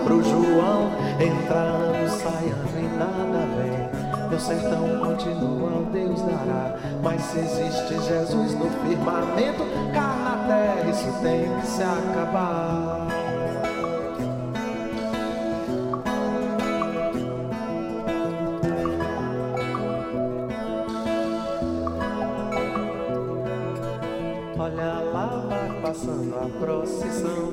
Pro 0.04 0.22
João. 0.22 0.90
Entra 1.20 1.58
ano, 1.58 2.08
sai 2.10 2.48
ano 2.48 2.78
e 2.78 2.98
nada 2.98 3.46
vem. 3.56 4.28
Meu 4.28 4.38
sertão 4.38 4.98
continua, 4.98 5.82
Deus 5.92 6.20
dará. 6.22 6.76
Mas 7.02 7.22
se 7.22 7.38
existe 7.38 7.94
Jesus 8.06 8.54
no 8.54 8.70
firmamento, 8.70 9.64
cá 9.94 10.16
na 10.22 10.46
terra 10.46 10.90
isso 10.90 11.12
tem 11.22 11.60
que 11.60 11.66
se 11.66 11.82
acabar. 11.82 13.08
Olha 24.60 25.00
lá 25.12 25.46
vai 25.48 25.80
passando 25.80 26.34
a 26.36 26.48
procissão, 26.60 27.52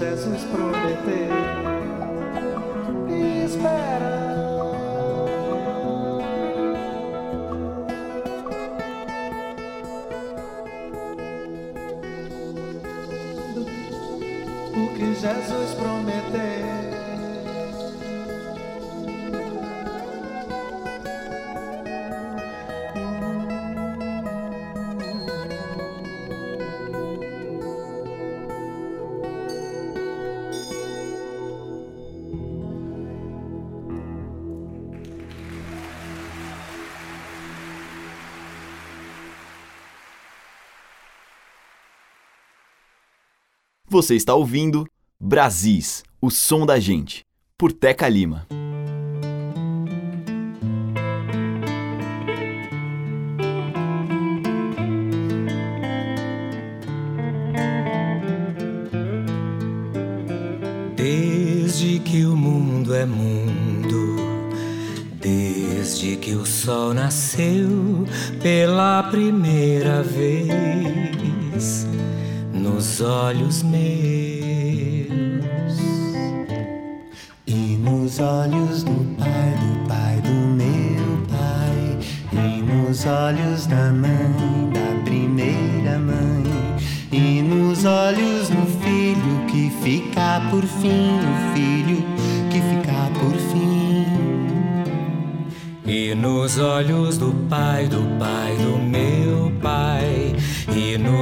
Jesus 0.00 0.44
prometeu. 0.44 1.79
Você 44.00 44.14
está 44.14 44.34
ouvindo 44.34 44.86
Brasis, 45.20 46.02
o 46.22 46.30
som 46.30 46.64
da 46.64 46.80
gente, 46.80 47.22
por 47.58 47.70
Teca 47.70 48.08
Lima. 48.08 48.46
Desde 60.96 61.98
que 61.98 62.24
o 62.24 62.34
mundo 62.34 62.94
é 62.94 63.04
mundo, 63.04 64.16
desde 65.20 66.16
que 66.16 66.34
o 66.34 66.46
sol 66.46 66.94
nasceu 66.94 68.06
pela 68.40 69.02
primeira 69.10 70.02
vez 70.02 70.99
nos 72.80 73.02
olhos 73.02 73.62
meus 73.62 73.78
e 77.46 77.76
nos 77.76 78.18
olhos 78.18 78.82
do 78.82 79.16
pai, 79.18 79.54
do 79.60 79.86
pai 79.86 80.16
do 80.22 80.32
meu 80.32 81.26
pai, 81.28 81.98
e 82.32 82.62
nos 82.62 83.04
olhos 83.04 83.66
da 83.66 83.92
mãe, 83.92 84.72
da 84.72 85.04
primeira 85.04 85.98
mãe, 85.98 86.42
e 87.12 87.42
nos 87.42 87.84
olhos 87.84 88.48
do 88.48 88.64
filho 88.82 89.44
que 89.46 89.70
fica 89.82 90.40
por 90.48 90.62
fim, 90.62 91.18
o 91.18 91.54
filho 91.54 92.02
que 92.48 92.62
fica 92.62 93.10
por 93.20 93.36
fim. 93.52 94.06
E 95.84 96.14
nos 96.14 96.58
olhos 96.58 97.18
do 97.18 97.30
pai, 97.46 97.86
do 97.88 98.00
pai 98.18 98.56
do 98.56 98.79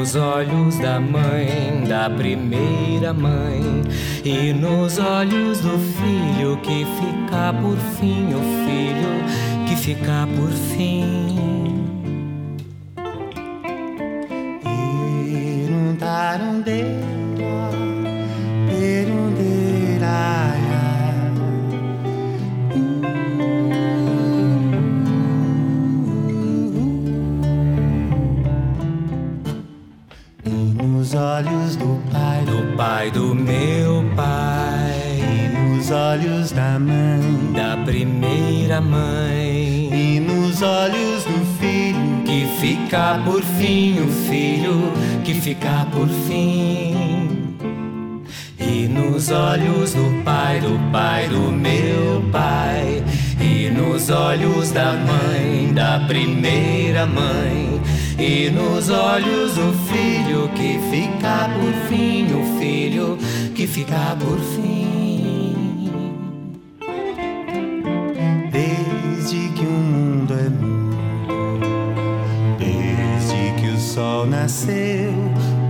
nos 0.08 0.16
olhos 0.16 0.78
da 0.78 0.98
mãe, 0.98 1.84
da 1.86 2.08
primeira 2.08 3.12
mãe, 3.12 3.82
e 4.24 4.54
nos 4.54 4.98
olhos 4.98 5.60
do 5.60 5.78
filho 5.78 6.56
que 6.62 6.86
fica 6.86 7.52
por 7.60 7.76
fim, 7.98 8.28
o 8.32 8.40
filho 8.64 9.66
que 9.68 9.76
fica 9.76 10.26
por 10.34 10.50
fim. 10.50 11.27
Primeira 56.08 57.04
mãe, 57.04 57.80
e 58.18 58.48
nos 58.48 58.88
olhos 58.88 59.54
do 59.54 59.72
filho 59.86 60.48
que 60.54 60.80
fica 60.90 61.50
por 61.60 61.72
fim, 61.86 62.24
o 62.32 62.58
filho 62.58 63.18
que 63.54 63.66
fica 63.66 64.16
por 64.18 64.38
fim. 64.38 65.90
Desde 68.50 69.48
que 69.50 69.66
o 69.66 69.70
mundo 69.70 70.32
é 70.32 70.48
mundo, 70.48 70.96
desde 72.58 73.60
que 73.60 73.68
o 73.68 73.78
sol 73.78 74.26
nasceu 74.26 75.12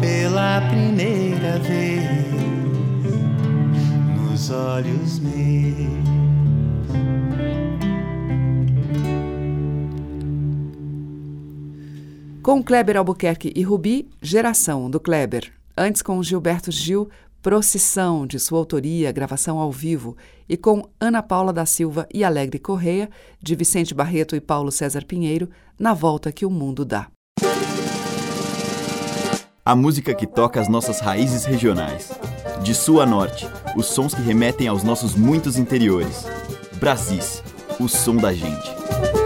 pela 0.01 0.61
primeira 0.71 1.59
vez 1.59 2.05
nos 4.17 4.51
olhos 4.51 5.19
meus. 5.19 6.08
Com 12.49 12.63
Kleber 12.63 12.97
Albuquerque 12.97 13.53
e 13.55 13.63
Rubi, 13.63 14.09
Geração, 14.23 14.89
do 14.89 14.99
Kleber. 14.99 15.53
Antes 15.77 16.01
com 16.01 16.23
Gilberto 16.23 16.73
Gil, 16.73 17.11
Procissão, 17.43 18.27
de 18.27 18.41
sua 18.41 18.59
autoria, 18.59 19.13
gravação 19.13 19.59
ao 19.59 19.71
vivo. 19.71 20.17
E 20.49 20.57
com 20.57 20.89
Ana 20.99 21.23
Paula 21.23 21.53
da 21.53 21.67
Silva 21.67 22.09
e 22.11 22.25
Alegre 22.25 22.59
Correia, 22.59 23.11
de 23.39 23.55
Vicente 23.55 23.93
Barreto 23.93 24.35
e 24.35 24.41
Paulo 24.41 24.73
César 24.73 25.05
Pinheiro, 25.05 25.51
Na 25.79 25.93
Volta 25.93 26.33
que 26.33 26.47
o 26.47 26.51
Mundo 26.51 26.87
Dá. 26.87 27.09
A 29.63 29.77
música 29.77 30.15
que 30.15 30.27
toca 30.27 30.59
as 30.59 30.69
nossas 30.69 31.01
raízes 31.01 31.45
regionais. 31.45 32.11
De 32.63 32.75
sul 32.75 33.03
a 33.03 33.05
norte, 33.05 33.47
os 33.77 33.85
sons 33.89 34.15
que 34.15 34.23
remetem 34.23 34.69
aos 34.69 34.83
nossos 34.83 35.15
muitos 35.15 35.59
interiores. 35.59 36.25
Brasis, 36.81 37.43
o 37.79 37.87
som 37.87 38.17
da 38.17 38.33
gente. 38.33 39.18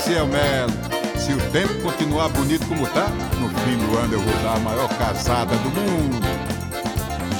Maciel 0.00 0.26
Melo, 0.28 0.72
se 1.18 1.34
o 1.34 1.50
tempo 1.50 1.74
continuar 1.82 2.30
bonito 2.30 2.66
como 2.66 2.86
tá, 2.86 3.06
no 3.38 3.50
fim 3.50 3.76
do 3.76 3.98
ano 3.98 4.14
eu 4.14 4.20
vou 4.20 4.32
dar 4.42 4.56
a 4.56 4.58
maior 4.58 4.88
casada 4.96 5.54
do 5.56 5.68
mundo. 5.68 6.26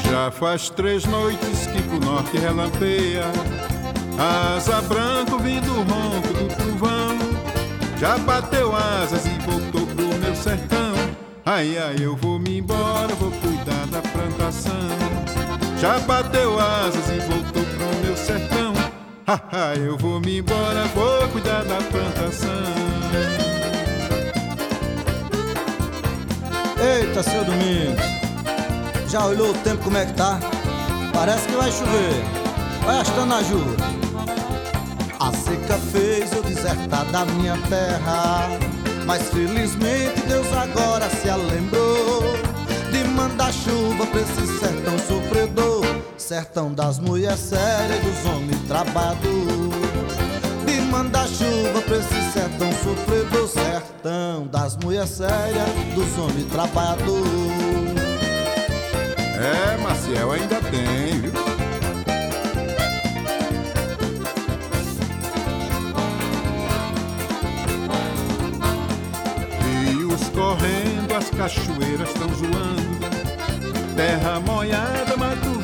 Já 0.05 0.31
faz 0.31 0.69
três 0.69 1.07
noites 1.07 1.67
que 1.69 1.81
pro 1.81 1.99
norte 1.99 2.37
relampeia, 2.37 3.25
asa 4.19 4.83
branco 4.83 5.39
vindo 5.39 5.73
ronco 5.73 6.35
do 6.35 6.55
trovão. 6.55 7.19
Já 7.99 8.19
bateu 8.19 8.77
asas 8.77 9.25
e 9.25 9.31
voltou 9.39 9.87
pro 9.87 10.19
meu 10.19 10.37
sertão. 10.37 10.93
Ai, 11.47 11.79
ai, 11.79 11.97
eu 11.99 12.15
vou 12.15 12.39
me 12.39 12.59
embora, 12.59 13.15
vou 13.15 13.31
cuidar 13.31 13.87
da 13.87 14.03
plantação. 14.03 14.91
Já 15.79 15.99
bateu 16.01 16.61
asas 16.61 17.09
e 17.09 17.21
voltou 17.21 17.70
eu 19.79 19.97
vou 19.97 20.21
me 20.21 20.39
embora, 20.39 20.85
vou 20.95 21.29
cuidar 21.29 21.65
da 21.65 21.77
plantação. 21.77 22.49
Eita, 26.81 27.23
seu 27.23 27.45
Domingos, 27.45 28.03
já 29.09 29.27
olhou 29.27 29.51
o 29.51 29.55
tempo 29.59 29.85
como 29.85 29.99
é 29.99 30.07
que 30.07 30.15
tá? 30.15 30.41
Parece 31.13 31.47
que 31.47 31.55
vai 31.55 31.71
chover. 31.71 32.25
Olha 32.87 33.01
as 33.03 33.11
tanajuras. 33.11 33.81
A 35.21 35.33
seca 35.33 35.79
fez 35.93 36.33
eu 36.33 36.43
desertar 36.43 37.05
da 37.07 37.25
minha 37.27 37.57
terra. 37.69 38.49
Mas 39.07 39.29
felizmente 39.29 40.21
Deus 40.29 40.47
agora 40.53 41.09
se 41.11 41.29
lembrou 41.31 42.23
de 42.91 43.05
mandar 43.05 43.53
chuva 43.53 44.07
pra 44.07 44.21
esse 44.21 44.59
sertão 44.59 44.99
sofredor. 44.99 45.85
Sertão 46.17 46.73
das 46.73 46.99
mulheres 46.99 47.41
sérias 47.41 47.99
e 47.99 48.07
dos 48.07 48.25
homens 48.25 48.50
trabalhadores. 48.71 49.75
De 50.65 50.81
mandar 50.83 51.27
chuva 51.27 51.83
pra 51.83 51.97
esse 51.97 52.33
sertão 52.33 52.71
sofredor. 52.73 53.49
Sertão 53.49 54.47
das 54.47 54.77
mulheres 54.77 55.11
sérias, 55.11 55.69
dos 55.95 56.17
homens 56.17 56.47
trabalhadores. 56.47 57.31
É, 59.37 59.77
Maciel, 59.79 60.31
ainda 60.31 60.61
tem, 60.71 61.21
viu? 61.21 61.33
Rios 69.65 70.29
correndo, 70.29 71.17
as 71.17 71.29
cachoeiras 71.31 72.09
estão 72.09 72.29
zoando. 72.29 73.01
Terra 73.97 74.39
molhada, 74.41 75.17
riqueza. 75.17 75.60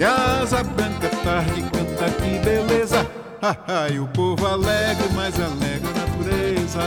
E 0.00 0.02
a 0.02 0.40
asa 0.40 0.64
branca, 0.64 1.10
tarde 1.22 1.60
canta, 1.60 2.10
que 2.10 2.38
beleza. 2.38 3.06
e 3.92 3.98
o 3.98 4.08
povo 4.08 4.46
alegre, 4.46 5.06
mais 5.14 5.38
alegre 5.38 5.90
a 5.90 5.92
natureza. 5.92 6.80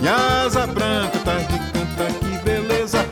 E 0.00 0.06
a 0.06 0.44
asa 0.44 0.64
branca, 0.68 1.18
tarde 1.24 1.58
canta, 1.72 2.06
que 2.20 2.38
beleza. 2.44 3.04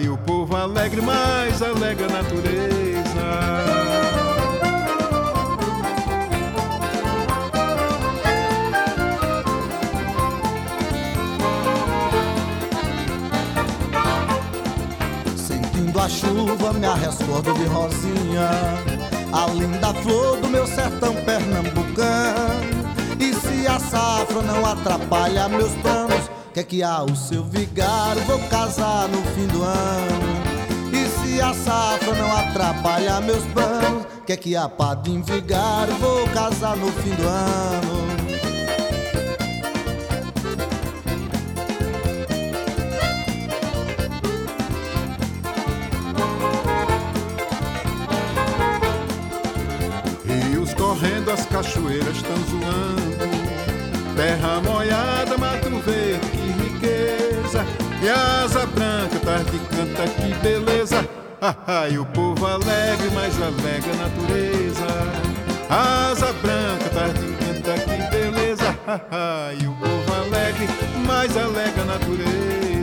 e 0.00 0.08
o 0.08 0.16
povo 0.18 0.54
alegre, 0.54 1.02
mais 1.02 1.60
alegre 1.60 2.04
a 2.04 2.08
natureza. 2.08 4.17
Chuva, 16.08 16.72
me 16.72 16.86
arrescordo 16.86 17.52
de 17.54 17.64
rosinha. 17.64 18.50
a 19.32 19.46
linda 19.52 19.92
flor 20.02 20.40
do 20.40 20.48
meu 20.48 20.66
sertão 20.66 21.14
pernambucano. 21.14 22.88
E 23.20 23.34
se 23.34 23.66
a 23.66 23.78
safra 23.78 24.42
não 24.42 24.64
atrapalha 24.64 25.48
meus 25.48 25.72
planos, 25.82 26.30
quer 26.54 26.64
que 26.64 26.82
há 26.82 27.02
o 27.02 27.14
seu 27.14 27.44
vigário? 27.44 28.22
Vou 28.22 28.38
casar 28.48 29.08
no 29.08 29.22
fim 29.34 29.46
do 29.48 29.62
ano. 29.62 30.92
E 30.92 31.06
se 31.20 31.40
a 31.40 31.52
safra 31.52 32.14
não 32.14 32.36
atrapalha 32.36 33.20
meus 33.20 33.44
planos, 33.46 34.06
quer 34.26 34.36
que 34.36 34.56
há 34.56 34.68
padim 34.68 35.20
vigário? 35.20 35.94
Vou 35.96 36.26
casar 36.28 36.76
no 36.76 36.90
fim 36.92 37.10
do 37.10 37.26
ano. 37.26 38.17
As 51.38 51.46
cachoeiras 51.46 52.16
estão 52.16 52.36
zoando. 52.36 53.18
Terra 54.16 54.60
molhada, 54.60 55.38
mato 55.38 55.70
verde, 55.84 56.28
que 56.30 56.50
riqueza. 56.62 57.64
E 58.02 58.08
asa 58.08 58.66
branca, 58.66 59.18
tarde 59.24 59.58
canta, 59.70 60.02
que 60.08 60.34
beleza. 60.42 61.08
Ah, 61.40 61.88
e 61.88 61.98
o 61.98 62.04
povo 62.06 62.44
alegre, 62.46 63.10
mais 63.14 63.40
alegre 63.40 63.90
a 63.92 63.96
natureza. 63.96 64.86
Asa 65.70 66.32
branca, 66.42 66.88
tarde 66.92 67.36
canta, 67.38 67.74
que 67.80 68.10
beleza. 68.10 68.76
Ah, 69.10 69.52
e 69.52 69.66
o 69.66 69.72
povo 69.74 70.14
alegre, 70.14 70.68
mais 71.06 71.36
alegre 71.36 71.80
a 71.80 71.84
natureza. 71.84 72.77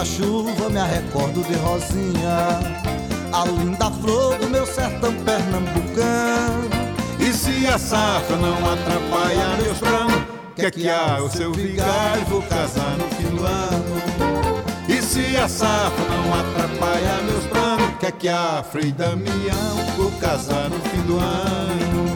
Sentindo 0.00 0.02
a 0.02 0.04
chuva, 0.04 0.68
me 0.70 0.80
recordo 0.80 1.42
de 1.44 1.54
Rosinha, 1.56 2.58
a 3.32 3.44
linda 3.44 3.90
flor 3.90 4.38
do 4.38 4.48
meu 4.48 4.64
sertão 4.64 5.12
pernambucano. 5.24 6.70
E 7.18 7.32
se 7.32 7.66
a 7.66 7.78
safra 7.78 8.36
não 8.36 8.56
atrapalha 8.72 9.56
meus 9.62 9.78
planos, 9.78 10.22
quer 10.56 10.70
que 10.70 10.88
há 10.88 11.22
o 11.22 11.28
seu 11.28 11.52
vigário, 11.52 12.24
vou 12.26 12.42
casar 12.42 12.96
no 12.96 13.08
fim 13.16 13.36
do 13.36 13.44
ano. 13.44 14.00
E 14.88 15.02
se 15.02 15.36
a 15.36 15.48
safra 15.48 16.04
não 16.04 16.34
atrapalha 16.34 17.22
meus 17.22 17.44
planos, 17.46 17.98
quer 17.98 18.12
que 18.12 18.28
há 18.28 18.62
Frei 18.62 18.92
Damião, 18.92 19.76
vou 19.96 20.10
casar 20.12 20.70
no 20.70 20.80
fim 20.80 21.02
do 21.02 21.18
ano. 21.18 22.09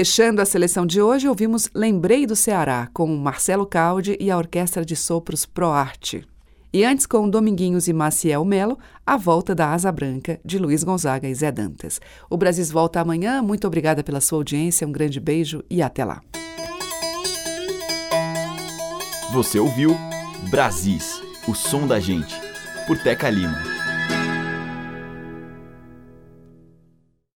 Fechando 0.00 0.40
a 0.40 0.46
seleção 0.46 0.86
de 0.86 0.98
hoje, 1.02 1.28
ouvimos 1.28 1.68
Lembrei 1.74 2.24
do 2.24 2.34
Ceará, 2.34 2.88
com 2.94 3.06
Marcelo 3.18 3.66
Caldi 3.66 4.16
e 4.18 4.30
a 4.30 4.38
Orquestra 4.38 4.82
de 4.82 4.96
Sopros 4.96 5.44
ProArte. 5.44 6.26
E 6.72 6.82
antes, 6.82 7.04
com 7.04 7.28
Dominguinhos 7.28 7.86
e 7.86 7.92
Maciel 7.92 8.42
Melo, 8.42 8.78
a 9.04 9.18
volta 9.18 9.54
da 9.54 9.74
Asa 9.74 9.92
Branca, 9.92 10.40
de 10.42 10.58
Luiz 10.58 10.82
Gonzaga 10.82 11.28
e 11.28 11.34
Zé 11.34 11.52
Dantas. 11.52 12.00
O 12.30 12.38
Brasis 12.38 12.70
volta 12.70 12.98
amanhã. 12.98 13.42
Muito 13.42 13.66
obrigada 13.66 14.02
pela 14.02 14.22
sua 14.22 14.38
audiência, 14.38 14.88
um 14.88 14.92
grande 14.92 15.20
beijo 15.20 15.62
e 15.68 15.82
até 15.82 16.02
lá. 16.02 16.22
Você 19.34 19.58
ouviu 19.58 19.94
Brasis, 20.48 21.20
o 21.46 21.54
som 21.54 21.86
da 21.86 22.00
gente, 22.00 22.34
por 22.86 22.96
Teca 22.96 23.28
Lima. 23.28 23.79